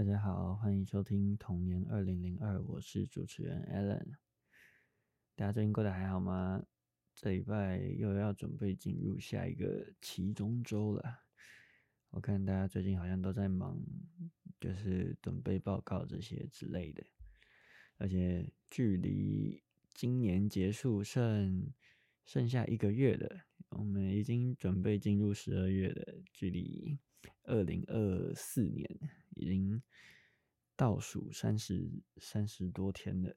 [0.00, 4.14] 大家好，欢迎收听《童年二零零二》，我是主持人 Alan。
[5.36, 6.64] 大家最近过得还好吗？
[7.14, 11.04] 这礼拜又要准备进入下一个期中周了。
[12.08, 13.78] 我看大家最近好像都在忙，
[14.58, 17.04] 就是准备报告这些之类的。
[17.98, 19.62] 而且距离
[19.92, 21.70] 今年结束剩
[22.24, 26.98] 剩下一个月了，我们已经准备进入十二月了，距离
[27.44, 28.88] 二零二四年
[29.36, 29.82] 已经
[30.76, 33.36] 倒数三十三十多天了。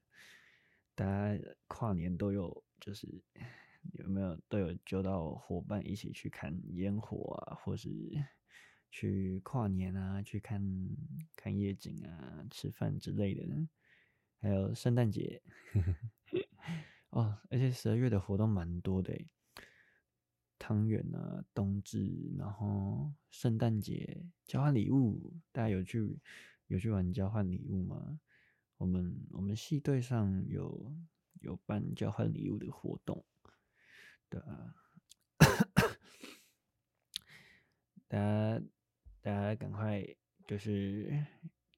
[0.96, 3.24] 大家跨年都有，就是
[3.94, 7.90] 有没有都有揪到伙伴一起去看烟火啊，或是
[8.92, 10.62] 去跨年啊，去看
[11.36, 13.44] 看夜景啊，吃饭之类的。
[14.40, 15.42] 还有圣诞节，
[17.12, 19.18] 哦，而且十二月的活动蛮多的，
[20.64, 26.18] 汤圆啊，冬至，然后圣诞节交换礼物，大家有去
[26.68, 28.22] 有去玩交换礼物吗？
[28.78, 30.96] 我们我们系队上有
[31.42, 33.26] 有办交换礼物的活动，
[34.30, 34.74] 对啊，
[38.08, 38.62] 大家
[39.20, 40.02] 大家赶快
[40.48, 41.26] 就是。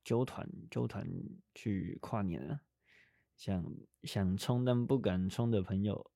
[0.05, 1.09] 揪团揪团
[1.55, 2.61] 去跨年啊！
[3.35, 3.65] 想
[4.03, 6.11] 想冲但不敢冲的朋友，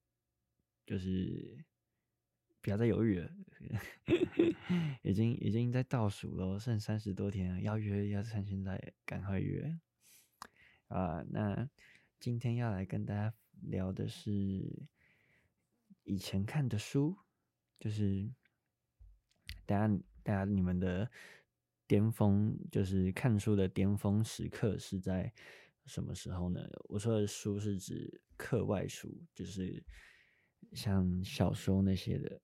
[0.86, 1.66] 就是
[2.62, 3.32] 不要再犹豫了，
[5.04, 9.80] 已经已经在倒数了，剩三十多天了，要约要趁现在赶快约
[10.88, 11.24] 啊！
[11.30, 11.70] 那
[12.20, 14.32] 今天要来跟大家聊的是
[16.04, 17.18] 以前看的书，
[17.80, 18.30] 就是
[19.66, 21.10] 大家大家你们的。
[21.90, 25.34] 巅峰就是看书的巅峰时刻是在
[25.88, 26.62] 什么时候呢？
[26.84, 29.84] 我说的书是指课外书，就是
[30.74, 32.40] 像小说那些的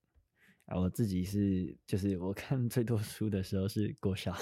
[0.65, 0.79] 啊。
[0.79, 4.35] 我自己是就是我看最多书的时候是国小，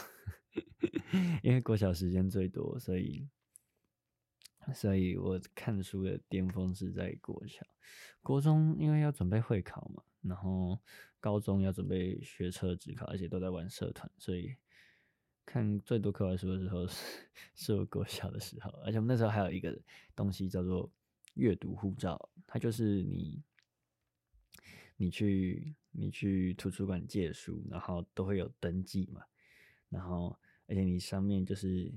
[1.43, 3.27] 因为国小时间最多，所以
[4.73, 7.65] 所以我看书的巅峰是在国小。
[8.21, 10.79] 国中因为要准备会考嘛，然后
[11.19, 14.55] 高中要准备学测、职考，而且都在玩社团，所以。
[15.45, 16.95] 看最多课外书的时候 是
[17.53, 19.77] 是我国小的时候，而且我们那时候还有一个
[20.15, 20.89] 东西叫做
[21.33, 23.43] 阅读护照，它就是你
[25.03, 29.21] 你去你去图书馆借书，然后都会有登记嘛，
[29.89, 31.93] 然后而且你上面就是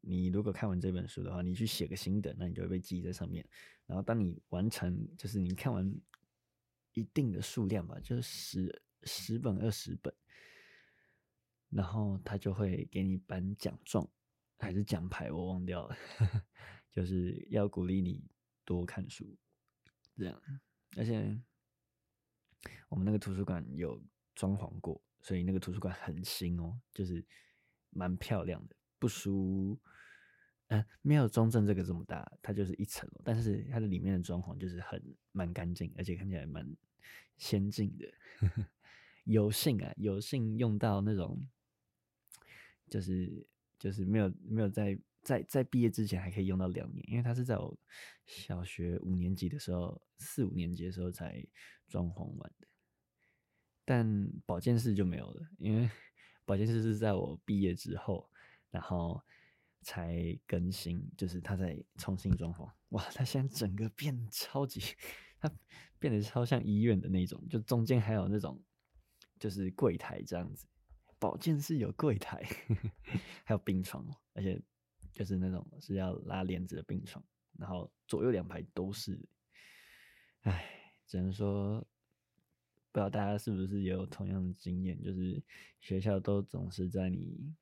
[0.00, 3.46] 你如果看完这本书的话，你去写个心得，那你就会被记在上面。
[3.86, 5.94] 然后当你完成，就是你看完
[6.94, 10.14] 一定的数量吧，就是十十本二十本。
[11.68, 14.08] 然后他就会给你颁奖状
[14.58, 15.96] 还是奖牌，我忘掉了，
[16.90, 18.24] 就是要鼓励你
[18.64, 19.36] 多看书，
[20.16, 20.42] 这样。
[20.96, 21.40] 而且
[22.88, 24.02] 我们那个图书馆有
[24.34, 27.24] 装潢过，所以那个图书馆很新哦，就是
[27.90, 29.78] 蛮漂亮的，不输，
[30.68, 36.76] 嗯、呃，没有中正这个这么大，它就是一层楼，但是它的里面的装潢就是很蛮干净，而且看起来蛮
[37.36, 38.12] 先进的。
[39.24, 41.46] 有幸啊，有幸用到那种。
[42.88, 43.46] 就是
[43.78, 47.78] 就是没有没有在在在毕业之前还可以用到两年，因为它是在我
[48.26, 51.40] 小学五年级的时候，四五年级的时候才
[51.90, 52.66] 装潢完的。
[53.84, 55.90] 但保健室就没有了，因为
[56.46, 58.30] 保健室是在我毕业之后，
[58.70, 59.20] 然后
[59.82, 62.70] 才更新，就是它在重新装潢。
[62.90, 64.80] 哇，它现在整个变超级，
[65.40, 65.50] 它
[65.98, 68.62] 变得超像医院的那种，就中间还有那种
[69.38, 70.66] 就是柜台这样子。
[71.18, 72.42] 保健室有柜台，
[73.44, 74.58] 还有病床，而且
[75.12, 77.22] 就是那种是要拉帘子的病床，
[77.58, 79.28] 然后左右两排都是。
[80.42, 80.79] 唉，
[81.10, 81.80] 只能说
[82.92, 85.42] 不知道大家是不是也有同样的经验，就是
[85.80, 87.52] 学校都总是在你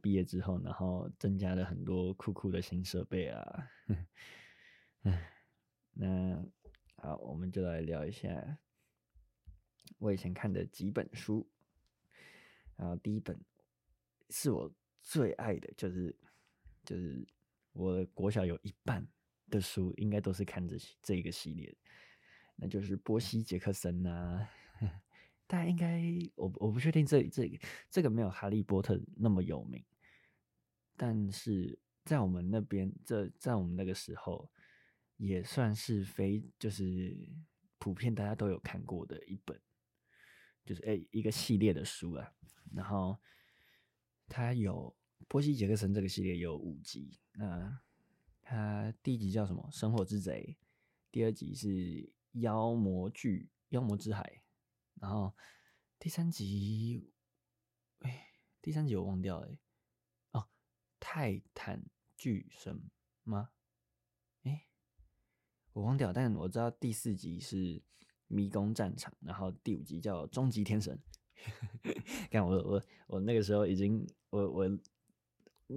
[0.00, 3.68] 毕业之后，然后增加了很多酷酷的新设备啊。
[5.94, 6.40] 那
[6.94, 8.58] 好，我们就来聊一下
[9.98, 11.44] 我以前看的几本书。
[12.76, 13.36] 然后第一本
[14.30, 14.72] 是我
[15.02, 16.16] 最爱的，就是
[16.84, 17.26] 就是
[17.72, 19.04] 我国小有一半
[19.50, 21.76] 的书应该都是看这这一个系列，
[22.56, 24.48] 那就是波西杰克森啊。
[25.46, 26.02] 大家应该
[26.34, 27.58] 我我不确定这这个、
[27.90, 29.84] 这个没有哈利波特那么有名，
[30.96, 34.50] 但是在我们那边，这在我们那个时候
[35.18, 37.16] 也算是非就是
[37.78, 39.60] 普遍大家都有看过的一本。
[40.64, 42.32] 就是诶、欸，一个系列的书啊，
[42.72, 43.18] 然后
[44.28, 44.94] 它有
[45.26, 47.80] 波西杰克森这个系列有五集，那
[48.40, 49.68] 它第一集叫什么？
[49.72, 50.56] 生活之贼，
[51.10, 54.42] 第二集是妖魔剧，妖魔之海，
[54.94, 55.34] 然后
[55.98, 57.12] 第三集，
[58.00, 59.56] 哎，第三集我忘掉了，
[60.32, 60.48] 哦，
[60.98, 61.84] 泰坦
[62.16, 62.90] 巨神
[63.24, 63.50] 吗？
[64.42, 64.66] 哎，
[65.72, 67.82] 我忘掉，但我知道第四集是
[68.28, 71.00] 迷宫战场，然后第五集叫终极天神。
[72.30, 74.78] 看我我我那个时候已经我我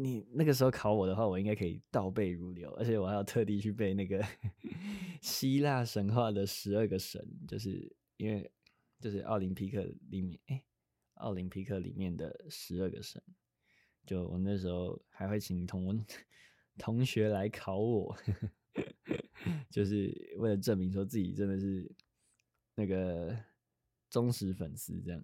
[0.04, 4.24] 你那个时候考我的话，我应该可以倒背如流，而且我还要特地去背那个
[5.22, 8.52] 希腊神话的十二个神，就是因为
[9.00, 10.64] 就是奥林匹克里面哎。
[11.20, 13.24] 奥林匹克里面的十二个神，
[14.06, 16.06] 就我那时候还会请同
[16.78, 18.14] 同学来考我，
[19.72, 21.90] 就是为了证明说自己真的是
[22.76, 23.34] 那个
[24.10, 25.24] 忠实粉丝这样。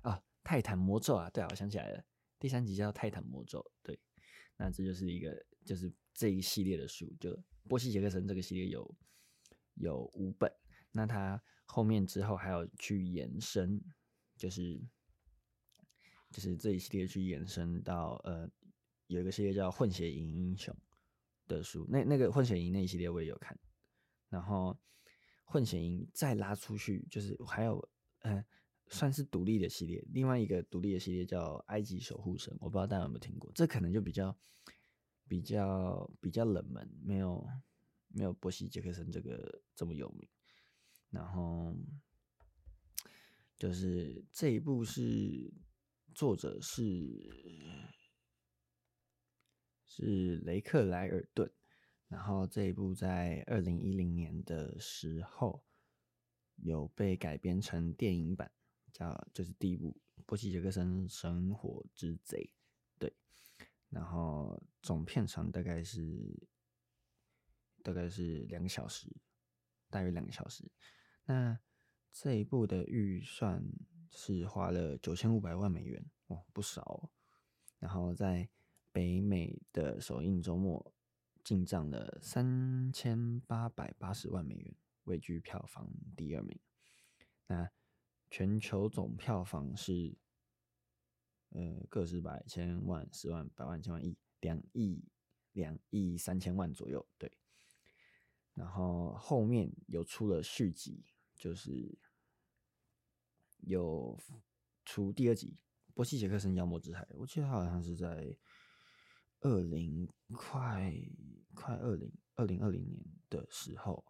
[0.00, 2.04] 啊，泰坦魔咒啊，对啊，我想起来了，
[2.44, 3.98] 第三集叫泰坦魔咒，对，
[4.58, 7.34] 那这就是一个就是这一系列的书，就
[7.66, 8.94] 波西杰克森这个系列有
[9.76, 10.52] 有五本，
[10.92, 13.82] 那他后面之后还有去延伸，
[14.36, 14.78] 就是。
[16.30, 18.46] 就是这一系列去延伸到呃，
[19.06, 20.74] 有一个系列叫《混血营英雄》
[21.48, 23.58] 的书，那那个混血营那一系列我也有看，
[24.28, 24.78] 然后
[25.44, 27.88] 混血营再拉出去，就是还有
[28.22, 28.44] 嗯、
[28.88, 34.36] 算是独立的系列，另外一个独立的系列叫《埃及守护神》，我不知道大家有没有听过，这可能就比较
[35.28, 37.46] 比较比较冷门，没有
[38.08, 40.28] 没有波西杰克森这个这么有名，
[41.10, 41.76] 然后
[43.56, 45.52] 就是这一部是。
[46.14, 47.28] 作者是
[49.84, 51.50] 是雷克莱尔顿，
[52.06, 55.64] 然后这一部在二零一零年的时候
[56.54, 58.52] 有被改编成电影版，
[58.94, 59.90] 叫就是第一部
[60.24, 62.38] 《波西杰克森神火之贼》，
[62.98, 63.14] 对，
[63.90, 66.48] 然后总片长大概是
[67.82, 69.14] 大概是两个小时，
[69.90, 70.72] 大约两个小时。
[71.26, 71.58] 那
[72.10, 73.62] 这一部的预算。
[74.16, 77.10] 是花了九千五百万美元哦，不少哦。
[77.80, 78.48] 然后在
[78.92, 80.94] 北美的首映周末
[81.42, 86.56] 进账了三千八百八十万美元，位居票房第二名。
[87.48, 87.68] 那
[88.34, 90.12] 全球总票房是
[91.50, 95.04] 呃，个十百千万十万百万千万亿两亿
[95.52, 97.30] 两亿三千万左右，对。
[98.54, 101.04] 然后后面有出了续集，
[101.36, 101.96] 就是。
[103.60, 104.18] 有
[104.84, 105.56] 出第二集
[105.94, 108.36] 《波西杰克森妖魔之海》，我记得他好像是在
[109.42, 110.92] 二零快
[111.54, 113.00] 快二零二零二零年
[113.30, 114.04] 的时候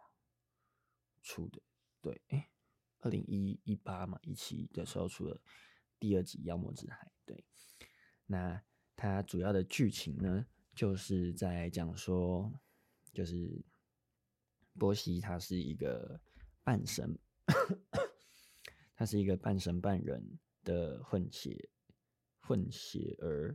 [1.23, 1.61] 出的，
[2.01, 2.51] 对，哎，
[3.05, 5.39] 二零一一八嘛，一七的时候出了
[5.99, 7.07] 第二集《妖魔之海》。
[7.27, 7.45] 对，
[8.25, 8.61] 那
[8.97, 12.51] 它主要的剧情呢，就是在讲说，
[13.13, 13.63] 就是
[14.79, 16.19] 波西他是一个
[16.63, 17.17] 半神。
[18.97, 21.69] 他是一个半神半人的混血
[22.41, 23.55] 混血儿，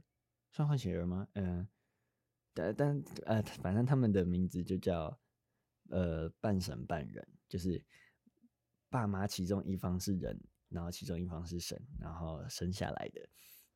[0.51, 1.27] 算混血儿吗？
[1.33, 1.67] 嗯、
[2.53, 5.19] 但但呃，反正他们的名字就叫
[5.89, 7.83] 呃半神半人，就是
[8.89, 10.39] 爸妈其中一方是人，
[10.69, 13.29] 然后其中一方是神，然后生下来的，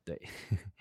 [0.04, 0.20] 对，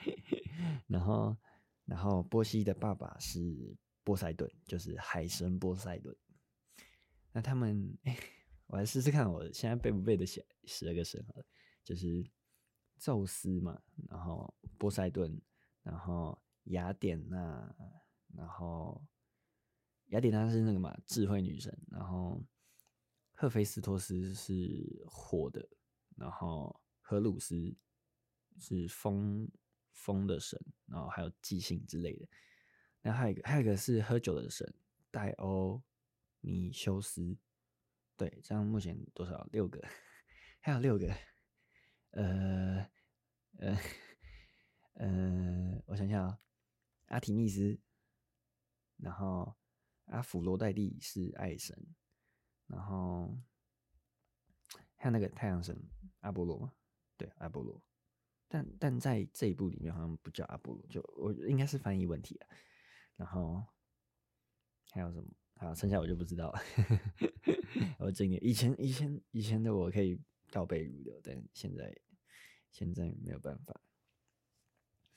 [0.87, 1.37] 然后
[1.85, 6.15] 然后波西的爸爸是波塞顿，就是海神波塞顿，
[7.31, 7.97] 那他们。
[8.67, 11.23] 我来试试看，我现在背不背得起十二个神？
[11.83, 12.25] 就是
[12.97, 13.79] 宙斯嘛，
[14.09, 15.39] 然后波塞顿，
[15.83, 17.75] 然后雅典娜，
[18.33, 19.05] 然后
[20.07, 22.43] 雅典娜是那个嘛智慧女神，然后
[23.43, 25.67] 赫菲斯托斯是火的，
[26.15, 27.75] 然后荷鲁斯
[28.57, 29.51] 是风
[29.91, 32.25] 风的神，然后还有即兴之类的。
[33.01, 34.73] 然后还有一个还有一个是喝酒的神
[35.11, 35.83] 戴欧
[36.39, 37.37] 尼修斯。
[38.15, 39.43] 对，这样目前多少？
[39.51, 39.85] 六个，
[40.61, 41.13] 还有六个。
[42.11, 42.89] 呃，
[43.57, 43.77] 呃，
[44.93, 46.39] 呃，我想想啊，
[47.07, 47.77] 阿提密斯，
[48.95, 49.53] 然后
[50.05, 51.77] 阿芙罗黛蒂是爱神，
[52.73, 53.37] 然后
[54.95, 55.79] 还有那个太阳神
[56.21, 56.73] 阿波罗嘛？
[57.17, 57.79] 对，阿波罗。
[58.47, 62.47] 但但在这一部里面好像不叫阿波罗，就我应该是翻译问题啊。
[63.15, 63.63] 然后
[64.91, 65.29] 还有什么？
[65.55, 66.59] 好，剩下我就不知道了。
[67.99, 70.19] 我今年以前以前以前的我可以
[70.51, 71.95] 倒背如流，但现在
[72.71, 73.79] 现在没有办法。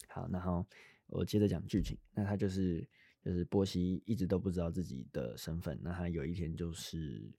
[0.09, 0.67] 好，然后
[1.07, 1.99] 我接着讲剧情。
[2.13, 2.87] 那他就是
[3.23, 5.79] 就是波西一直都不知道自己的身份。
[5.83, 7.31] 那他有一天就是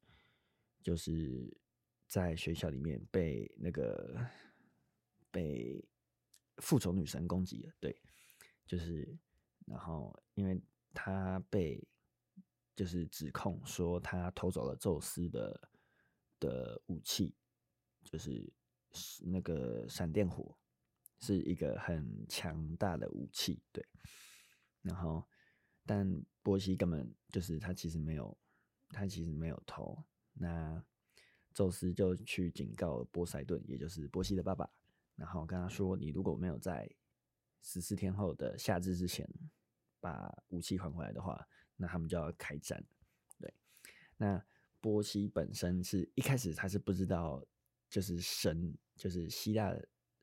[0.88, 1.53] 就是
[2.08, 4.25] 在学校里面被那个
[5.29, 5.84] 被
[6.60, 7.74] 复仇女神攻击了。
[7.82, 8.01] 对，
[8.65, 9.13] 就是
[9.65, 10.58] 然后因为
[10.94, 11.86] 他被。
[12.77, 15.70] 就是指控说他偷走了宙斯的
[16.39, 17.34] 的武器，
[18.03, 18.53] 就是
[19.20, 20.56] 那个闪电火，
[21.17, 23.60] 是一个很强大的武器。
[23.72, 23.84] 对，
[24.84, 25.27] 然后，
[25.88, 28.38] 但波西根本就是他其实没有，
[28.89, 29.98] 他其实没有偷。
[30.39, 30.84] 那
[31.53, 34.70] 宙斯就去警告波塞顿，也就是波西的爸爸，
[35.15, 36.89] 然后跟他说：“你如果没有在
[37.62, 39.27] 十四天后的夏至之前
[40.00, 42.84] 把武器还回来的话，那他们就要开战。”
[43.39, 43.53] 对，
[44.17, 44.44] 那
[44.79, 47.44] 波西本身是一开始他是不知道，
[47.89, 49.75] 就是神，就是希腊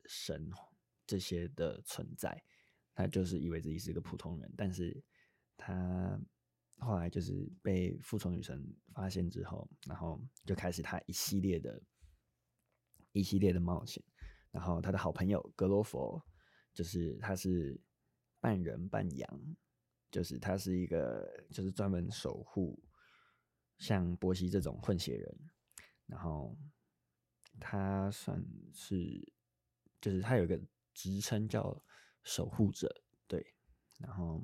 [0.04, 0.49] 神
[1.06, 2.42] 这些的存在。
[2.94, 5.02] 他就是以为自己是个普通人，但是
[5.56, 6.16] 他
[6.78, 8.62] 后来就是被复仇女神
[8.93, 11.81] 发现之后，然后就开始他一系列的
[13.12, 14.02] 一系列的冒险。
[14.50, 16.23] 然后他的好朋友格罗佛，
[16.73, 17.81] 就是他是
[18.40, 19.57] 半人半羊，
[20.11, 22.83] 就是他是一个就是专门守护
[23.78, 25.38] 像波西这种混血人。
[26.07, 26.57] 然后
[27.59, 29.33] 他算是
[30.00, 30.61] 就是他有一个
[30.93, 31.83] 职称叫。
[32.26, 32.88] 守护者，
[33.26, 33.54] 对，
[33.99, 34.43] 然后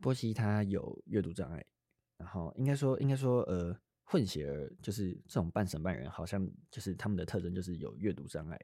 [0.00, 1.64] 波西他有阅读障碍，
[2.16, 8.60] 然后应该说应该说呃混血儿就是这种半神半人，好像就是他们的特征就是有阅读障碍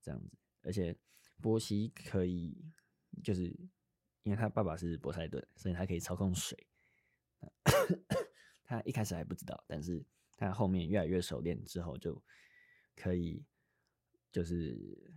[0.00, 0.30] 这样子，
[0.62, 0.96] 而且
[1.40, 2.56] 波西可以
[3.22, 3.44] 就是
[4.22, 6.66] 因为他爸爸是波塞顿，所以他可以操控水，
[8.64, 10.04] 他一开始还不知道，但是
[10.36, 12.22] 他后面越来越熟练之后就
[12.94, 13.44] 可以
[14.30, 15.12] 就是。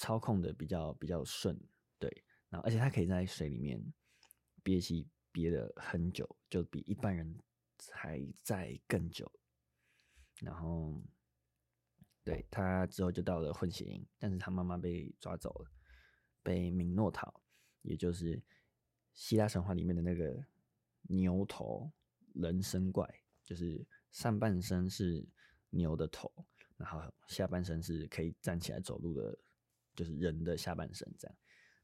[0.00, 1.60] 操控的比较比较顺，
[1.98, 2.08] 对，
[2.50, 3.84] 然后而且他可以在水里面
[4.62, 7.38] 憋气憋了很久，就比一般人
[7.92, 9.30] 还在更久。
[10.40, 11.02] 然后，
[12.24, 15.70] 对，他之后就到了混血营，但是他妈妈被抓走了，
[16.42, 17.42] 被米诺陶，
[17.82, 18.42] 也就是
[19.14, 20.44] 希腊神话里面的那个
[21.02, 21.90] 牛头
[22.34, 23.08] 人身怪，
[23.42, 25.26] 就是上半身是
[25.70, 26.32] 牛的头，
[26.76, 29.38] 然后下半身是可以站起来走路的。
[29.96, 31.36] 就是人的下半身这样，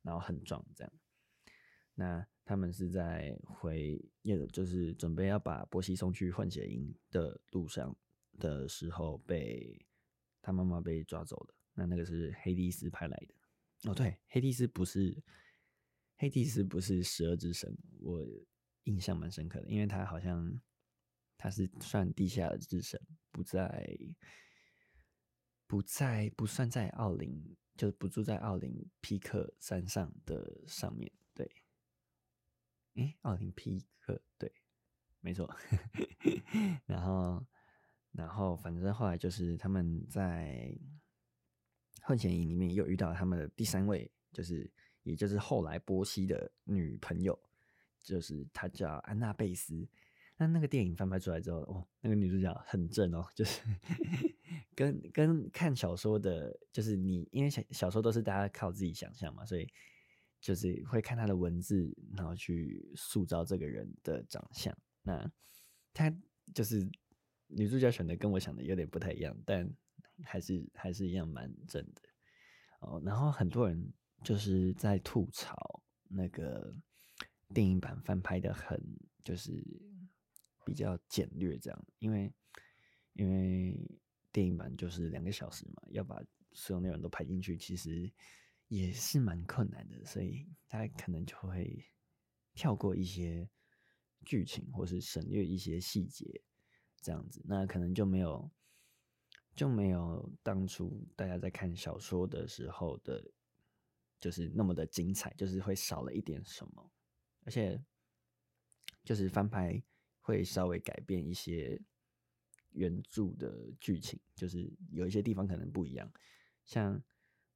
[0.03, 0.93] 然后很壮这样。
[1.95, 3.99] 那他们是在回，
[4.53, 7.97] 就是准备要把波西送去换血营的路上
[8.39, 9.85] 的时候，被
[10.43, 11.55] 他妈妈被抓走了。
[11.73, 13.91] 那那个是黑帝斯派来的。
[13.91, 15.23] 哦，对，黑帝斯不是
[16.17, 18.25] 黑帝斯不是十二之神，我
[18.85, 20.61] 印象蛮深刻的，因为他好像
[21.37, 23.99] 他是算地下之神，不在
[25.67, 27.57] 不在不算在奥林。
[27.77, 31.11] 就是不住在奥林匹克山上的上面，
[32.95, 34.53] 诶，奥林匹克对，
[35.21, 35.49] 没错。
[36.87, 37.45] 然后，
[38.13, 40.73] 然后反正后来就是他们在
[42.03, 44.71] 混血营里面又遇到他们的第三位，就是
[45.03, 47.39] 也就是后来波西的女朋友，
[48.01, 49.89] 就是她叫安娜贝斯。
[50.37, 53.63] 那那个电影翻拍出来之后，哦，那个女主角很正哦，就是
[54.75, 59.69] 跟跟看小说的，就是你因为小小说都是大家靠自己想象嘛，所以
[60.45, 64.77] 就是会看她的文字，然后去塑造这个人的长相。
[65.01, 65.33] 那
[65.95, 66.15] 她
[66.53, 66.87] 就是
[67.47, 69.67] 女主角选的跟我想的有点不太一样，但
[70.23, 72.03] 还是还是一样蛮正的
[72.81, 73.01] 哦。
[73.03, 73.91] 然后很多人
[74.23, 76.77] 就是在吐槽那个
[77.55, 78.79] 电影版翻拍的很
[79.25, 79.65] 就是。
[80.67, 82.33] 比较简略，这样，因为
[83.13, 83.79] 因为
[84.33, 86.19] 电影版就是两个小时嘛，要把
[86.55, 88.11] 所有内容都拍进去，其实
[88.69, 91.85] 也是蛮困难的，所以他可能就会
[92.55, 93.49] 跳过一些
[94.25, 96.43] 剧情，或是省略一些细节，
[97.01, 98.51] 这样子，那可能就没有
[99.55, 103.25] 就没有当初大家在看小说的时候的，
[104.21, 106.93] 就是那么的精彩，就是会少了一点什么，
[107.45, 107.83] 而且
[109.05, 109.83] 就是翻拍。
[110.27, 111.79] 会稍微改变一些
[112.71, 116.11] 原著的剧情，就是有一些地方可能不一样。
[116.65, 116.99] 像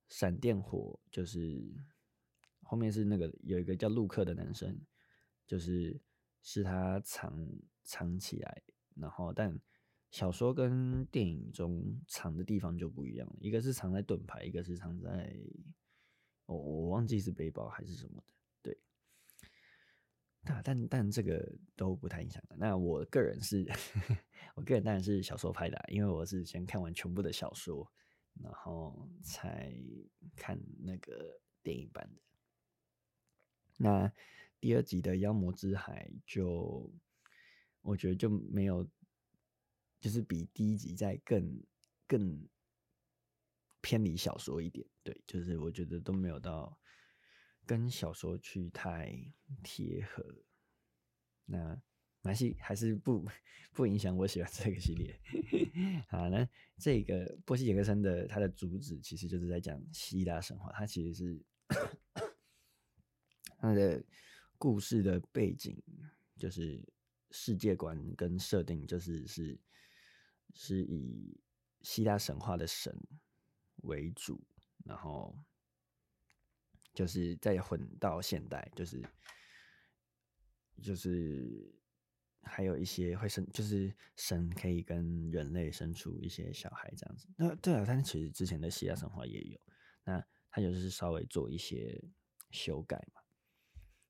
[0.09, 1.62] 闪电火，就是
[2.62, 4.79] 后面是那个有一个叫陆克的男生，
[5.47, 6.00] 就是
[6.43, 7.47] 是他藏
[7.85, 8.62] 藏起来，
[8.95, 9.59] 然后但
[10.11, 15.35] 小说跟电影中藏的地方就不一样，一个是藏在盾牌，一个是藏在
[16.47, 18.33] 我、我忘记是背包还是什么的。
[18.62, 18.79] 对
[20.45, 22.43] 但但但这个都不太影响。
[22.57, 23.67] 那我个人是，
[24.57, 27.87] 我个人当然是小说派的，因为我是先看完全部的小说，
[28.42, 29.73] 然后才
[30.37, 32.23] 看那个电影版的。
[33.76, 34.12] 那
[34.61, 36.90] 第二集的妖魔之海就，
[37.83, 38.88] 我觉得就没有，
[40.00, 41.62] 就是比第一集再更
[42.07, 42.49] 更
[43.80, 44.87] 偏离小说一点。
[45.02, 46.78] 对，就是我觉得都没有到。
[47.66, 49.14] 跟小说去太
[49.62, 50.25] 贴合，
[51.45, 51.78] 那
[52.23, 53.25] 没关系，还是不
[53.73, 55.19] 不影响我喜欢这个系列。
[56.09, 61.41] 好，那这个波西·杰克森的他的主旨其实就是在讲希腊神话，他其实是
[63.59, 64.03] 它的
[64.57, 65.81] 故事的背景
[66.37, 66.85] 就是
[67.31, 69.59] 世界观跟设定，就是是
[70.55, 71.39] 是以
[71.83, 72.97] 希腊神话的神
[73.83, 74.41] 为主，
[74.85, 75.37] 然后
[76.95, 79.03] 就是再混到现代，就是
[80.83, 81.73] 就是
[82.42, 87.28] 还有一些会生，就是神可以跟人类生出一些小孩这样子。
[87.37, 89.61] 那对啊，但是其实之前的希腊神话也有，
[90.04, 92.02] 那他就是稍微做一些
[92.50, 93.21] 修改嘛。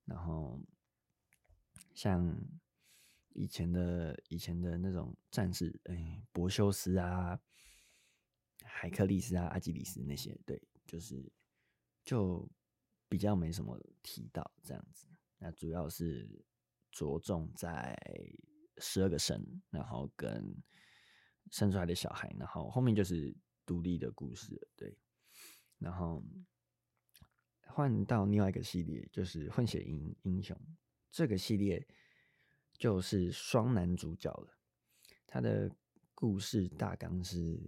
[0.05, 0.61] 然后
[1.95, 2.37] 像
[3.35, 7.41] 以前的以前的那种战士，哎，柏修斯啊。
[8.71, 11.33] 海克力斯啊，阿基里斯那些，对，就是
[12.05, 12.49] 就
[13.09, 15.07] 比较没什么提到这样子。
[15.39, 16.45] 那主要是
[16.91, 17.97] 着重在
[18.79, 20.57] 十二个神，然后跟
[21.51, 24.97] 生出来的小孩，然后后面就是独立的故事，对。
[25.79, 26.23] 然后
[27.67, 30.59] 换到另外一个系列，就是混血英英雄
[31.11, 31.87] 这个系列，
[32.73, 34.59] 就是双男主角了。
[35.27, 35.71] 他的
[36.15, 37.61] 故事大纲是。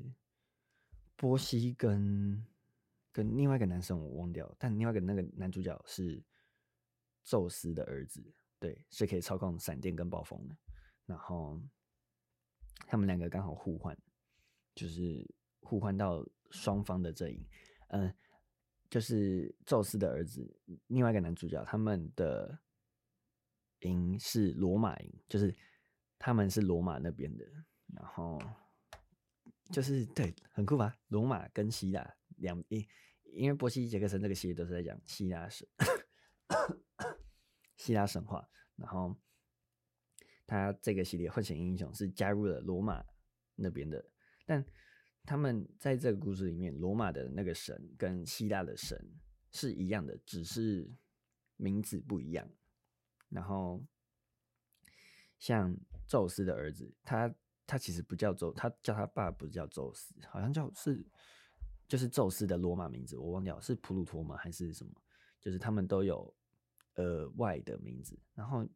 [1.16, 2.42] 波西跟
[3.12, 6.24] 跟另外一个男生我忘掉，但另外一个那个男主角是
[7.22, 8.24] 宙斯的儿子，
[8.60, 10.56] 对，是可以操控闪电跟暴风的。
[11.06, 11.60] 然后
[12.86, 13.96] 他们两个刚好互换，
[14.76, 15.28] 就是
[15.62, 17.44] 互换到双方的阵营。
[17.88, 18.14] 嗯，
[18.88, 20.48] 就是宙斯的儿子，
[20.86, 22.56] 另外一个男主角，他们的
[23.80, 25.52] 营是罗马营，就是
[26.18, 27.44] 他们是罗马那边的，
[27.94, 28.40] 然后。
[29.72, 30.98] 就是对，很酷吧？
[31.10, 32.84] 罗马跟希腊两，因
[33.22, 35.64] 因为波西杰克森这个系列都是在讲希腊史，
[37.80, 38.46] 希腊神话。
[38.76, 39.16] 然后
[40.46, 43.04] 他这个系列混血英雄是加入了罗马
[43.54, 44.04] 那边的，
[44.44, 44.64] 但
[45.24, 48.96] 他们在这个故事里面，罗马的那个神跟希腊的神
[49.50, 50.92] 是一样的，只是
[51.56, 52.46] 名字不一样。
[53.30, 53.82] 然后
[55.38, 55.74] 像
[56.06, 57.34] 宙斯的儿子，他。
[57.66, 61.06] 他其实不叫宙，他叫他爸不叫宙斯，好像叫是
[61.86, 64.90] 就是宙斯的罗马名字，我忘掉是普鲁托吗还是什么？
[65.40, 66.34] 就是他们都有
[67.00, 68.18] 额外的名字。
[68.34, 68.66] 然后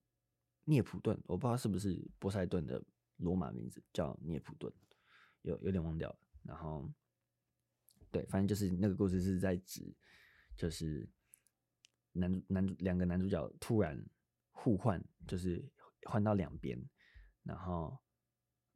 [0.65, 2.83] 涅普顿，我不知道是不是波塞顿的
[3.17, 4.73] 罗马名字叫涅普顿，
[5.43, 6.19] 有有点忘掉了。
[6.43, 6.91] 然后
[8.11, 9.95] 对，反正就是那个故事是在指，
[10.57, 11.09] 就是
[12.13, 14.05] 男主男主两个男主角突然
[14.51, 15.65] 互换，就是
[16.05, 16.83] 换到两边，
[17.43, 17.99] 然后。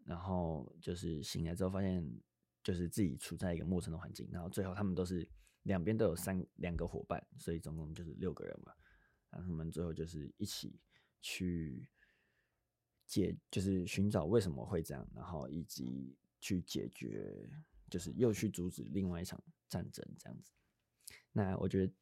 [0.04, 2.02] 然后就是醒来之后，发现
[2.62, 4.26] 就是自己处在一个陌生的环境。
[4.32, 5.28] 然后最后他们都是
[5.64, 8.72] 两边都有三两个伙伴，所以总共就是六个人嘛。
[9.38, 10.80] 然后他们最后就是一起
[11.20, 11.86] 去
[13.06, 17.48] 解，就是寻找为什么会这样，然后以及去解决，
[17.88, 20.50] 就是又去阻止另外一场战争这样子。
[21.30, 21.92] 那我觉得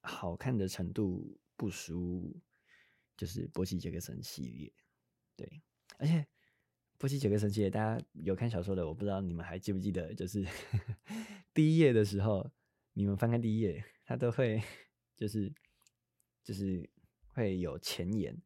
[0.00, 2.34] 好看的程度不输，
[3.18, 4.72] 就是波西杰克森系列，
[5.36, 5.62] 对，
[5.98, 6.26] 而且。
[7.00, 10.44] 波西杰克森系列，大家有看小说的，我不知道你们还记不记得，就是
[11.54, 12.50] 第一页的时候，
[12.92, 14.60] 你们翻开第一页，他都会
[15.14, 15.54] 就是
[16.42, 16.88] 就是
[17.28, 18.36] 会有前言，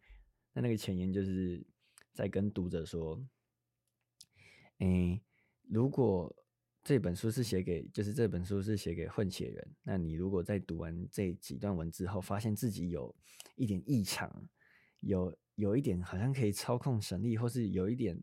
[0.53, 1.65] 那那个前言就是
[2.13, 3.25] 在跟读者说，
[4.79, 5.21] 哎、
[5.69, 6.35] 如果
[6.83, 13.15] 这本书是写给，就是这本书是写给混血人，那你如果在读完这几段文字后，发现自己有
[13.57, 14.49] 一点异常，
[15.01, 18.23] 有有一点好像可以操控神力，或是有一点。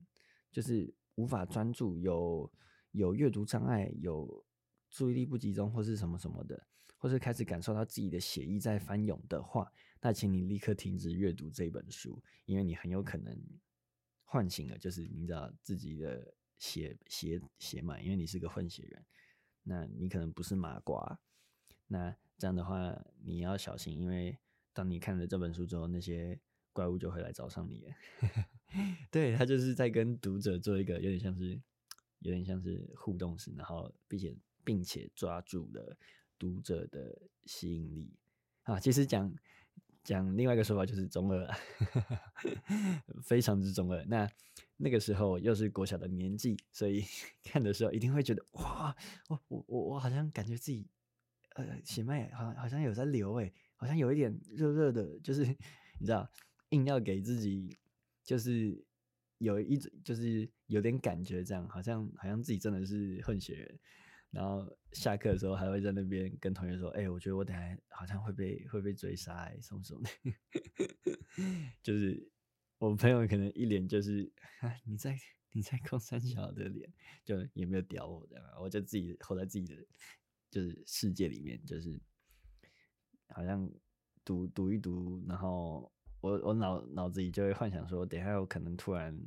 [0.51, 2.51] 就是无法专注，有
[2.89, 4.43] 有阅读障碍，有
[4.89, 6.65] 注意力不集中，或是什么什么的，
[6.99, 13.35] 或是开始感受到自己的血液在翻涌的话，那请你立刻停止阅读这本书，因为你很有可能
[14.25, 19.05] 唤醒了，就是你知道自己的血血血脉，因为你是个混血人，
[19.63, 21.19] 那你可能不是麻瓜，
[21.87, 24.37] 那这样的话你要小心，因为
[24.73, 26.39] 当你看了这本书之后，那些
[26.73, 27.91] 怪物就会来找上你。
[29.09, 31.59] 对，他就是在跟读者做一个有点像是，
[32.19, 35.97] 有点像是互动式，然后并且并且抓住了
[36.39, 38.11] 读者的吸引力
[38.63, 38.79] 啊。
[38.79, 39.31] 其实讲
[40.03, 41.47] 讲另外一个说法就是中二，
[43.21, 44.03] 非常之中二。
[44.05, 44.27] 那
[44.77, 47.03] 那个时候又是国小的年纪，所以
[47.43, 48.95] 看的时候一定会觉得哇，
[49.27, 50.87] 我我我我好像感觉自己
[51.55, 55.45] 呃血脉好像好像有在流诶，好像有一点热热的，就是
[55.99, 56.27] 你知道，
[56.69, 57.77] 硬要给自己。
[58.21, 58.85] 就是
[59.39, 63.79] 有一种，就是有点感觉，这样好像好像自己真的是混血人，
[64.31, 71.29] 然后下课的时候还会在那边跟同学说：“哎、我觉得我等下好像会被会被追杀、欸，什么什么的。”
[71.83, 72.31] 就是
[72.77, 75.17] 我朋友可能一脸就是啊，你在
[75.51, 76.91] 你在空三小的脸，
[77.23, 79.85] 就也没有屌我这样，我就自己活在自己的
[80.49, 81.99] 就是世界里面，就是
[83.29, 83.69] 好像。
[84.25, 89.17] 读读一读，然后我我脑脑子里就会幻想说，等下有可能突然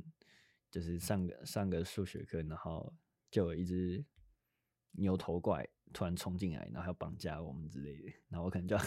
[0.70, 2.94] 就是上个上个数学课，然后
[3.28, 4.04] 就有一只
[4.92, 8.82] 牛头怪突然冲进来，然后要绑架我们之类的，然后我可能就要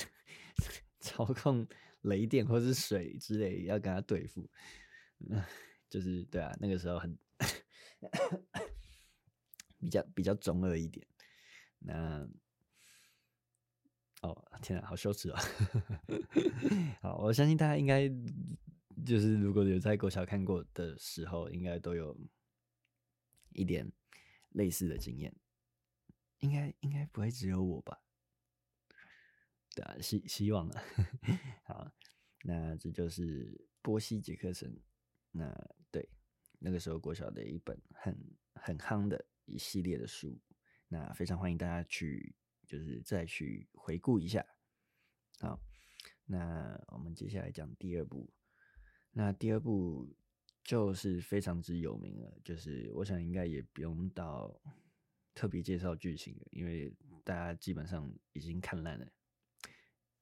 [0.99, 1.67] 操控
[2.01, 4.49] 雷电或是水之类要跟他对付，
[5.29, 5.43] 嗯，
[5.89, 7.17] 就是对啊，那个时候很
[9.79, 11.05] 比较比较中二一点，
[11.79, 12.27] 那。
[14.21, 15.39] 哦，天啊，好羞耻啊！
[17.03, 18.09] 好，我相信大家应该
[19.05, 22.17] 就是如果有在国小看过的时候，应该都有
[23.53, 23.87] 一点
[24.53, 25.31] 类似的经验。
[26.39, 28.01] 应该应该不会只有我吧？
[29.75, 30.83] 对啊，希希望了。
[31.65, 31.91] 好，
[32.43, 34.81] 那这就是波西·杰克森。
[35.31, 35.53] 那
[35.91, 36.09] 对，
[36.59, 40.39] 那个时候国小的一本很很夯的一系列的书。
[40.87, 42.35] 那非常欢迎大家去。
[42.67, 44.43] 就是再去回顾一下，
[45.37, 45.61] 好，
[46.25, 48.27] 那我们接下来讲第二部。
[49.11, 50.17] 那第二部
[50.63, 54.59] 就是非常之有名了，就是我想应该也不用到
[55.35, 56.91] 特别介绍剧情，因为
[57.23, 59.05] 大家基本上已经看烂了。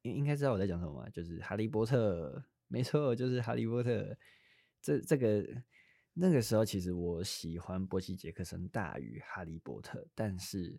[0.02, 1.10] 应应该知道我在讲什么吧？
[1.10, 3.90] 就是《哈利波特》，没错，就是《哈利波特》。
[4.82, 5.48] 这这个
[6.12, 10.78] 那个时候，其实我喜欢波西·杰克森大于《哈利波特》，但是。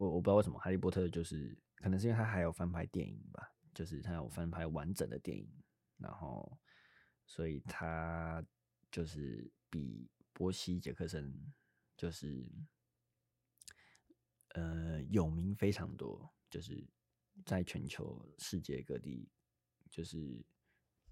[0.00, 5.52] 我我不知道为什么《哈利波特》就是可能是因为他还有翻拍电影吧，就是他有翻拍完整的电影，
[5.96, 6.56] 然后
[7.26, 8.40] 所以他
[8.92, 11.34] 就是比波西·杰克森
[11.96, 12.48] 就是
[14.54, 16.86] 呃有名非常多，就是
[17.44, 19.28] 在全球世界各地
[19.90, 20.44] 就是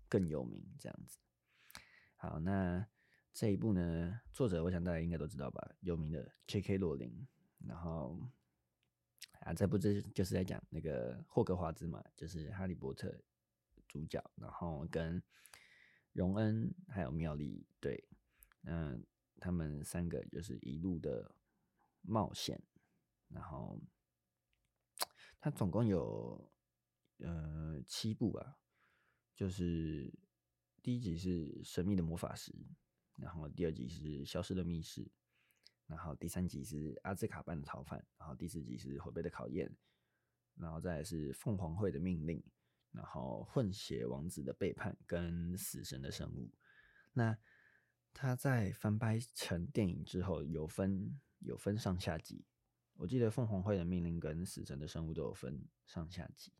[0.08, 1.18] 更有名这样子。
[2.16, 2.86] 好，那
[3.32, 6.78] 这一部呢，作者我想大家应该都知道吧，有名的 J.K.
[6.78, 7.26] 罗琳，
[7.66, 8.18] 然后。
[9.40, 13.16] 啊，这部就是就是在讲那个霍格华兹嘛，就是哈利波特
[13.86, 15.22] 主角，然后跟
[16.12, 18.02] 荣恩还有妙丽，对，
[18.62, 19.06] 嗯，
[19.38, 21.32] 他们三个就是一路的
[22.00, 22.60] 冒险，
[23.28, 23.80] 然后
[25.40, 26.50] 他总共有
[27.18, 28.58] 呃七部吧，
[29.34, 30.12] 就是
[30.82, 32.54] 第一集是神秘的魔法师，
[33.16, 35.10] 然后第二集是消失的密室。
[35.88, 39.72] 然后第三集是阿兹卡班的逃犯，然后第四集是火杯的考验，
[40.56, 42.42] 然后再是凤凰会的命令，
[42.90, 46.50] 然后混血王子的背叛跟死神的生物。
[47.12, 47.38] 那
[48.12, 52.44] 他在翻拍成电影之后有分有分上下集，
[52.96, 56.52] 我记得凤凰会的命令跟死神的生物都有分上下集。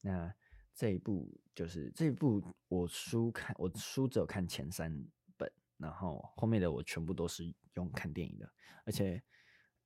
[0.00, 0.34] 那
[0.74, 5.50] 这一部就是这一部我书看我书只有看前三本。
[5.78, 8.50] 然后后面的我全部都是用看电影的，
[8.84, 9.22] 而且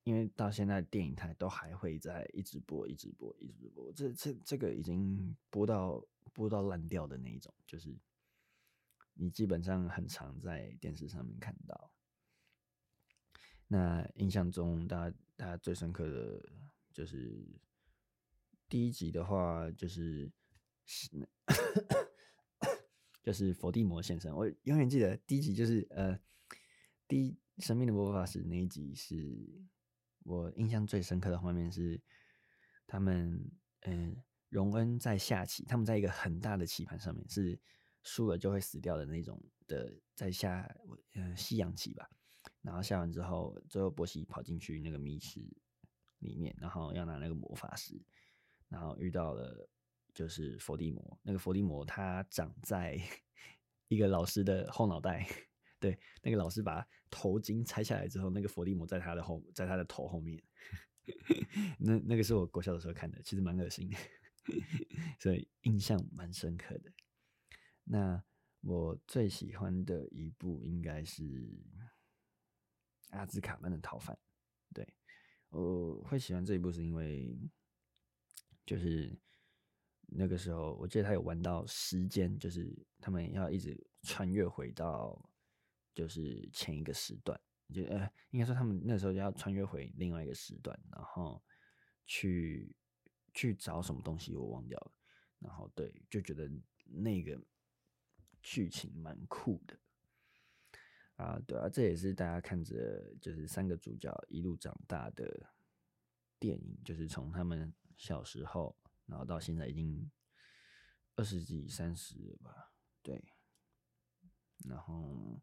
[0.04, 6.00] 因为到现在电影台都还会在一直播、一直播、一直播，这这这个已经播到
[6.32, 7.92] 播到烂掉的那一种，就是
[9.14, 11.90] 你基本上很常在电视上面看到。
[13.72, 16.42] 那印象中，大家大家最深刻的
[16.92, 17.46] 就是
[18.68, 20.30] 第一集的话，就是
[20.84, 21.08] 是。
[23.22, 26.18] 就是佛地魔先生，我永远记得第一集就是呃，
[27.06, 29.62] 第一生命的魔法师那一集是
[30.22, 32.00] 我印象最深刻的画面是
[32.86, 34.16] 他们嗯，
[34.48, 37.60] 荣恩在下棋，他们在一个很大的棋盘上面，是
[38.02, 40.74] 输了就会死掉的那种的，在下
[41.14, 42.08] 呃西洋棋吧，
[42.62, 45.40] 然后下完之后，最后波西跑进去那个密室
[46.18, 48.00] 里面，然后要拿那个魔法石，
[48.68, 49.68] 然后遇到了。
[50.12, 53.00] 就是伏地魔，那个伏地魔他长在
[53.86, 55.24] 一个老师的后脑袋，
[55.78, 60.42] 对，那个老师把头巾拆下来之后，那个伏地魔在他的后，在他的头后面，
[61.78, 63.96] 那那个是我国小的时候看的，其实蛮恶心的，
[65.20, 66.92] 所以印象蛮深刻的。
[67.84, 68.20] 那
[68.62, 71.22] 我最喜欢的一部应该是
[73.10, 74.16] 《阿兹卡班的逃犯》，
[74.74, 74.94] 对，
[75.50, 77.38] 我会喜欢这一部是因为
[78.66, 79.18] 就是。
[80.12, 82.68] 那个时候，我记得他有玩到时间，就是
[82.98, 85.30] 他们要一直穿越回到，
[85.94, 87.40] 就是前一个时段，
[87.72, 91.40] 就呃，应该说他们那时候要穿越回另外一个时段，然后
[92.06, 92.74] 去
[93.34, 94.92] 去找什么东西，我忘掉了。
[95.38, 96.50] 然后对，就觉得
[96.86, 97.40] 那个
[98.42, 99.78] 剧情蛮酷的
[101.20, 105.50] 啊，对啊，这也是大家看着就是三个主角一路长大的
[106.38, 108.74] 电影，就是从他们小时候。
[109.06, 110.08] 然后到现在已经
[111.16, 112.72] 二十几、三十了吧？
[113.02, 113.20] 对。
[114.64, 115.42] 然后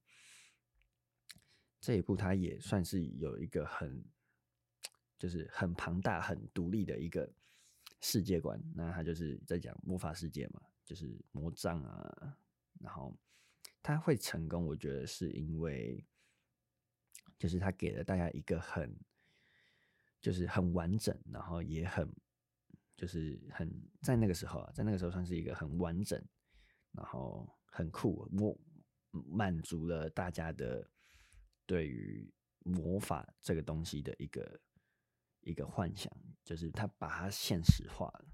[1.82, 4.06] 这一部它也算是有一个很，
[5.20, 7.30] 就是很庞大、很独立的一个
[8.00, 8.58] 世界观。
[8.74, 12.38] 那他就是在讲魔法世界嘛，就是魔杖啊。
[12.80, 13.14] 然后
[13.88, 16.06] 他会成功，我觉得是因为，
[17.38, 18.94] 就是他给了大家一个很，
[20.20, 22.06] 就是很完整，然后也很，
[22.98, 23.72] 就是很
[24.02, 26.22] 在那个时候啊，在那个时候算是一个很完整，
[26.92, 28.60] 然后很酷，我
[29.12, 30.86] 满足了大家的
[31.66, 32.30] 对于
[32.66, 34.60] 魔法这个东西的一个。
[35.42, 36.12] 一个幻想，
[36.44, 38.26] 就是他把它现实化了，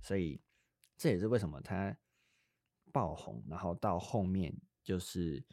[0.00, 0.40] 所以
[0.96, 1.94] 这也是为什么他
[2.90, 5.44] 爆红，然后到后面就是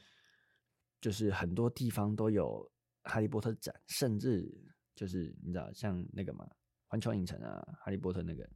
[0.99, 2.69] 就是很多地方都有
[3.03, 4.49] 哈利波特展，甚至
[4.95, 6.49] 就是你知道像那个嘛，
[6.87, 8.49] 环球影城啊，哈利波特那个，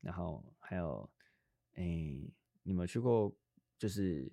[0.00, 1.10] 然后还有
[1.74, 3.36] 哎、欸，你们去过
[3.78, 4.30] 就是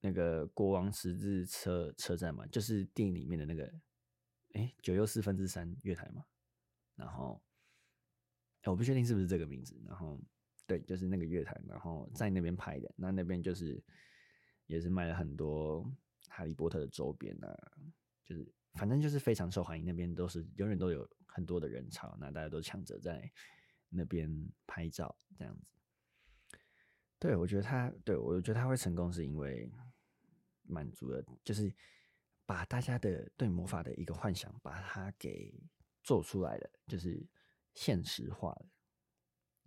[0.00, 3.64] 那个国王十字车车站嘛，就是电影里面的那个
[4.54, 6.24] 哎、欸、九又四分之三月台嘛。
[6.94, 7.42] 然后，
[8.66, 9.74] 我不确定是不是这个名字。
[9.86, 10.20] 然后，
[10.66, 12.94] 对，就是那个月台，然后在那边拍的。
[12.96, 13.82] 那那边就是
[14.66, 15.84] 也是卖了很多
[16.28, 17.72] 哈利波特的周边啊，
[18.24, 19.84] 就是反正就是非常受欢迎。
[19.84, 23.30] 那边都是永远都有很多的人潮，那大家都抢着在
[23.88, 24.30] 那边
[24.66, 25.72] 拍照，这样子。
[27.18, 29.70] 对，我觉得他，对，我觉得他会成功，是因为
[30.62, 31.74] 满足了，就是
[32.46, 35.54] 把大家的对魔法的一个幻想，把它给。
[36.04, 37.24] 做出来了就是
[37.74, 38.66] 现实化了，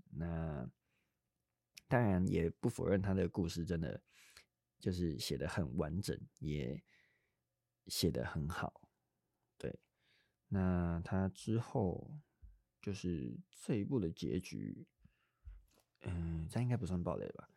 [0.09, 0.69] 那
[1.87, 4.03] 当然也不否认他的故事真的
[4.85, 6.83] 就是写的很完整，也
[7.87, 8.87] 写的很好。
[9.57, 9.79] 对，
[10.49, 12.19] 那他之后
[12.79, 14.85] 就是这一部的结局，
[16.01, 17.49] 嗯，这应该不算暴雷吧？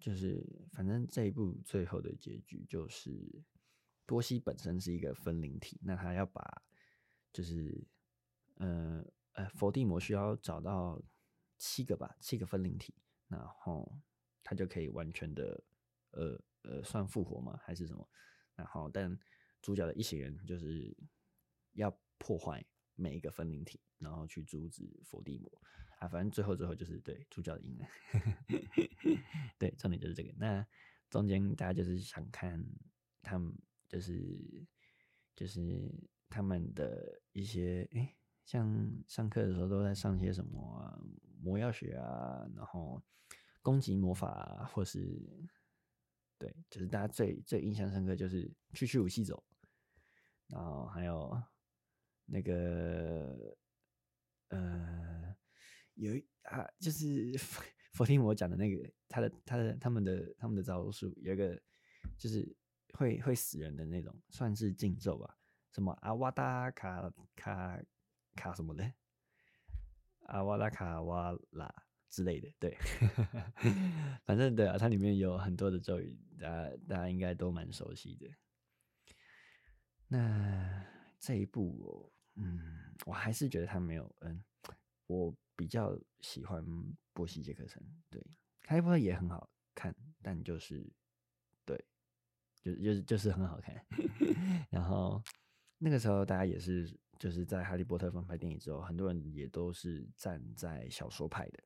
[0.00, 3.44] 就是反正这一部最后的结局就是
[4.04, 6.62] 多西本身是一个分灵体，那他要把。
[7.32, 7.86] 就是，
[8.56, 11.00] 呃呃，佛地魔需要找到
[11.58, 12.92] 七个吧，七个分灵体，
[13.28, 13.96] 然后
[14.42, 15.62] 他就可以完全的，
[16.12, 17.58] 呃呃，算复活吗？
[17.64, 18.08] 还是什么？
[18.54, 19.18] 然后，但
[19.62, 20.96] 主角的一行人就是
[21.72, 25.50] 要破坏每一个分灵体，然后去阻止佛地魔
[25.98, 26.08] 啊。
[26.08, 27.86] 反正最后最后就是对主角的赢了，
[29.58, 30.32] 对，重点就是这个。
[30.36, 30.66] 那
[31.08, 32.64] 中间大家就是想看
[33.22, 33.54] 他们，
[33.88, 34.66] 就是
[35.34, 35.90] 就是。
[36.32, 40.96] 他们的一些诶、欸，像上课的时候都在上些什么啊，
[41.42, 43.02] 魔药学啊，然后
[43.62, 45.20] 攻击魔法啊，或是
[46.40, 49.44] 对，就是大家最最印象深刻就是去去武器走，
[50.48, 51.30] 然后还有
[52.24, 53.54] 那个
[54.48, 55.36] 呃，
[55.96, 57.36] 有一啊，就是
[57.92, 61.60] 佛地魔讲的那个他的他的他们的他们的招数有一个
[62.16, 62.56] 就是
[62.94, 65.36] 会会死人的那种，算是禁咒吧。
[65.72, 67.78] 什么阿瓦达卡卡
[68.34, 68.90] 卡什么的，
[70.26, 71.70] 阿瓦达卡瓦拉
[72.10, 72.76] 之类的，对，
[74.26, 78.28] 反正对啊，它里面有很多的咒语，大家大家应该都蛮熟悉的。
[80.08, 80.84] 那
[81.18, 84.42] 这一部，嗯，我还是觉得它没有，嗯，
[85.06, 86.64] 我比较喜欢
[87.12, 88.20] 波西杰克森，对，
[88.66, 90.84] 哈利波特也很好看，但就是，
[91.64, 91.82] 对，
[92.60, 93.86] 就就是就是很好看，
[94.68, 95.22] 然后。
[95.82, 101.58] 那个时候，大家也是就是在《哈利波特》翻拍电影之后，很多人也都是站在小说派的。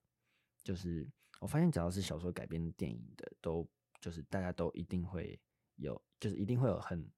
[0.64, 1.08] 就是
[1.40, 3.64] 我发现，只要是小说改编电影的，都
[4.00, 5.38] 就是大家都一定会
[5.76, 7.08] 有，就是一定会有很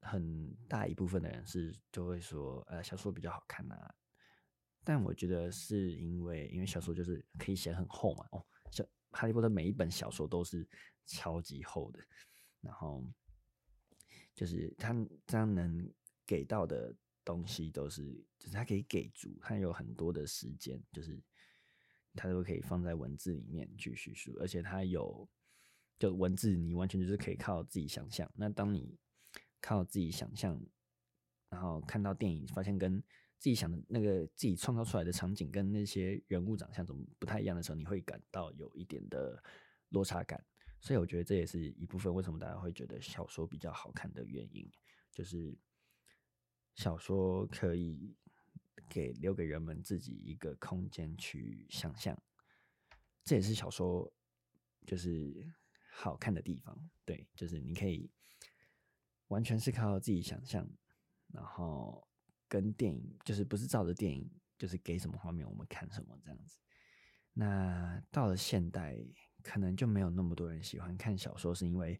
[0.00, 3.94] 很大一部分的人是就会说，呃，小说比较好看呐、啊。
[4.82, 8.26] 但我觉得是因为，因为小说就是可以写很厚嘛。
[8.32, 10.66] 哦，像《哈利波特》每一本小说都是
[11.06, 12.00] 超级厚的，
[12.60, 13.04] 然后。
[14.34, 14.94] 就是他
[15.26, 15.92] 这样能
[16.24, 16.94] 给到的
[17.24, 21.20] 东西都是，就是他可以给足，他有很多的时间，就是
[22.20, 25.28] 它都可以放在文字里面去叙述，而且它有
[25.98, 28.28] 就文字，你完全就是可以靠自己想象。
[28.34, 28.98] 那当你
[29.60, 30.60] 靠自己想象，
[31.48, 33.00] 然后看到电影，发现跟
[33.38, 39.40] 自己想的那个自己创造出来的场景跟那些人物长相怎么不太一样的时候，你会感到有一点的
[39.90, 40.44] 落差感。
[40.80, 44.70] 所以我觉得这也是一部分为什么大家会觉得小说比较好看的原因，
[45.10, 45.56] 就是
[46.74, 48.14] 小说可以
[48.88, 52.20] 给留给人们自己一个空间去想象，
[53.24, 54.12] 这也是小说
[54.86, 55.46] 就是
[55.90, 56.76] 好看的地方。
[57.04, 58.10] 对，就是你可以
[59.28, 60.68] 完全是靠自己想象，
[61.28, 62.08] 然后
[62.48, 66.58] 跟电影就是不是照着电影，就是给什么画面我们看什么这样子。
[67.32, 68.98] 那到了现代。
[69.40, 71.98] 可能就没有那么多人喜欢看小说，是因为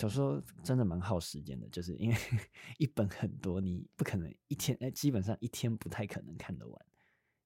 [0.00, 2.16] 小说真的蛮耗时间的，就是因为
[2.78, 6.86] 一本很多，你不可能一天，哎，基本上一天不太可能看得完。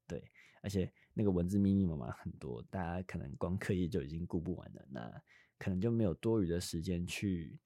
[0.07, 0.31] 对，
[0.63, 5.23] 而且那个文字密密麻麻很多，大家可能光课业就已经顾不完了，那
[5.59, 7.59] 可能就没有多余的时间去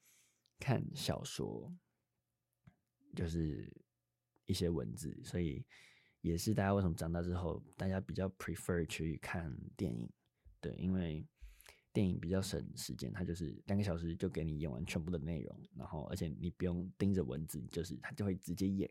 [0.59, 1.71] 看小说，
[3.15, 3.71] 就是
[4.47, 5.67] 一些文字，所以
[6.23, 10.11] 也是大家为什么长大之后，大家比较 prefer 去看电影，
[10.63, 11.27] 对，因为。
[11.99, 18.89] 电影比较省时间，它就是两个小时就给你演完全部的内容，然后而且你不用盯着文字，就是它就会直接演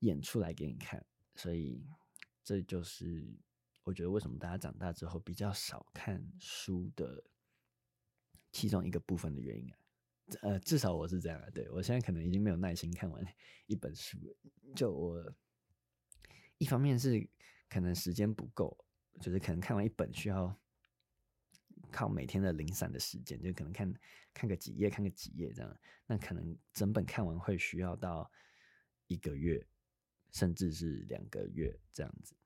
[0.00, 1.86] 演出来给你看，所以
[2.42, 3.32] 这就是
[3.84, 7.22] 我觉得为什么大家长大之后比较少看书的
[8.50, 9.78] 其中一个部分的原因啊。
[10.42, 13.24] 呃，至少我是这样啊，对，我现在可能已经没有耐心看完
[13.68, 14.18] 一本书，
[14.74, 15.32] 就我
[16.58, 17.24] 一方面是
[17.68, 18.76] 可能时间不够，
[19.20, 20.58] 就是可能看完一本需要。
[21.96, 23.90] 靠每天的零散的时间，就可能看
[24.34, 25.80] 看个几页，看个几页这样。
[26.06, 28.30] 那可能整本看完会需要到
[29.06, 29.66] 一个月，
[30.30, 32.36] 甚至是两个月这样子。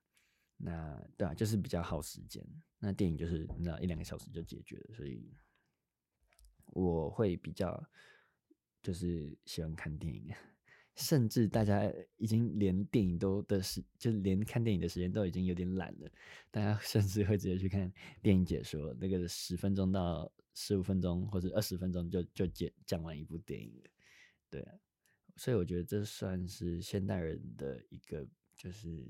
[0.56, 2.46] 那对啊，就是比较耗时间。
[2.78, 5.34] 那电影就是那一两个小时就解决了，所以
[6.66, 7.84] 我会比较
[8.80, 10.32] 就是喜欢看电影。
[11.00, 16.10] 甚至大家已经连电影都的时，就连看电影的时间都已经有点懒了。
[16.50, 23.82] 大家 甚至会直接去看电影解说，那个十分钟到十五分钟或者二十分钟就就讲讲完一部电影。
[24.50, 24.74] 对啊，
[25.36, 29.08] 所以我觉得这算是现代人的一个，就是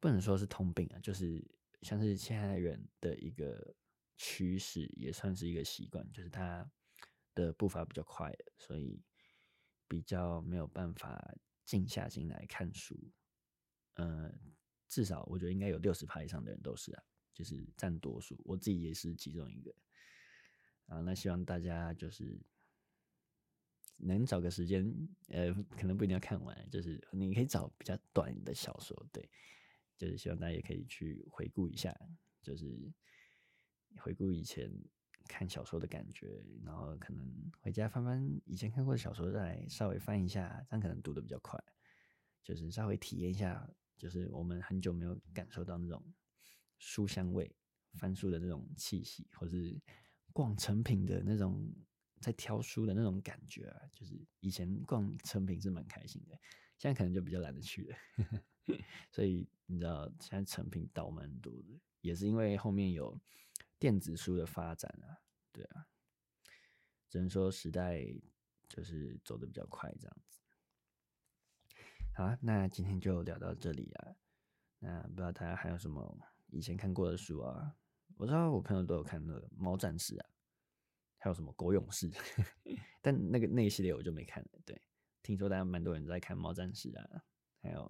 [0.00, 1.46] 不能说是通病啊，就是
[1.82, 3.74] 像是现代人的一个
[4.16, 6.66] 趋势，也算是一个习惯，就是他
[7.34, 8.98] 的步伐比较快，所以。
[9.90, 12.96] 比较没有办法静下心来看书，
[13.94, 14.32] 呃，
[14.86, 17.02] 至少我觉得应该有六十趴以上的人都是啊，
[17.34, 19.74] 就是占多数，我自己也是其中一个。
[20.86, 22.40] 啊，那希望大家就是
[23.96, 24.86] 能找个时间，
[25.26, 29.28] 呃，可能不一定要看完，就是你可以找比较短的小说，对，
[29.98, 31.92] 就是希望大家也可以去回顾一下，
[32.40, 32.92] 就是
[33.96, 34.72] 回顾以前。
[35.30, 37.24] 看小说的感觉，然后可能
[37.60, 41.62] 回家翻翻以前看过的小说，再稍微翻一下，这样可能读得比较快。
[42.42, 46.02] 就是稍微体验一下，就是我们很久没有感受到那种
[46.78, 47.54] 书香味、
[47.94, 49.80] 翻书的那种气息，或是
[50.32, 51.72] 逛成品的那种
[52.20, 53.80] 在挑书的那种感觉啊。
[53.94, 56.36] 就是以前逛成品是蛮开心的，
[56.76, 57.96] 现在可能就比较懒得去了。
[59.12, 63.16] 所以你知道，现在成品倒蛮多的，也是因为后面有。
[63.80, 65.18] 电子书的发展啊，
[65.50, 65.88] 对啊，
[67.08, 68.04] 只能说时代
[68.68, 70.38] 就是走得比较快这样子。
[72.14, 74.16] 好啊，那今天就聊到这里啊。
[74.80, 77.74] 那不知道大家还有什么以前看过的书啊？
[78.16, 80.28] 我知道我朋友都有看那个《猫战士》啊，
[81.16, 82.10] 还有什么《狗勇士》，
[83.00, 84.60] 但那个那一系列我就没看了。
[84.66, 84.78] 对，
[85.22, 87.24] 听说大家蛮多人在看《猫战士》啊，
[87.62, 87.80] 还有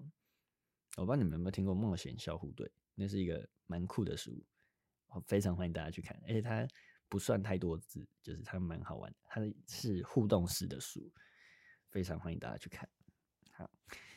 [0.96, 4.31] 我不知道你们有没有听过《冒险小虎队》，那是一个蛮酷的书。
[5.27, 6.66] 非常欢迎大家去看，而且它
[7.09, 9.18] 不算太多字，就是它蛮好玩的。
[9.25, 11.12] 它是互动式的书，
[11.88, 12.88] 非常欢迎大家去看。
[13.53, 13.70] 好，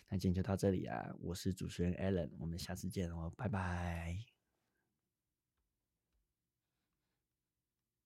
[0.09, 4.32] 那今天就到这里啊，我是主持人 Alan，我们下次见哦，拜拜。